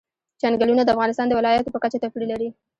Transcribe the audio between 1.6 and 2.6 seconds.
په کچه توپیر لري.